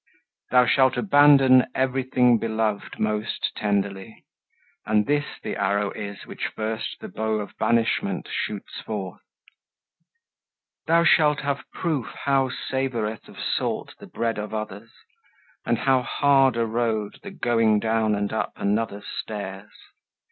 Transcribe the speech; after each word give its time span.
Thou 0.49 0.65
shalt 0.65 0.97
abandon 0.97 1.67
everything 1.75 2.39
beloved 2.39 2.97
Most 2.97 3.51
tenderly, 3.55 4.25
and 4.83 5.05
this 5.05 5.39
the 5.43 5.55
arrow 5.55 5.91
is 5.91 6.25
Which 6.25 6.47
first 6.47 6.95
the 7.01 7.07
bow 7.07 7.33
of 7.35 7.55
banishment 7.59 8.27
shoots 8.27 8.81
forth. 8.83 9.21
Thou 10.87 11.03
shalt 11.03 11.41
have 11.41 11.69
proof 11.71 12.07
how 12.25 12.49
savoureth 12.49 13.27
of 13.27 13.37
salt 13.37 13.93
The 13.99 14.07
bread 14.07 14.39
of 14.39 14.55
others, 14.55 14.91
and 15.67 15.77
how 15.77 16.01
hard 16.01 16.57
a 16.57 16.65
road 16.65 17.19
The 17.21 17.29
going 17.29 17.79
down 17.79 18.15
and 18.15 18.33
up 18.33 18.53
another's 18.55 19.05
stairs. 19.05 19.69